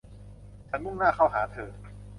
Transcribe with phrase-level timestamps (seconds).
[0.69, 1.69] ฉันมุ่งหน้าเข้าหาเธอ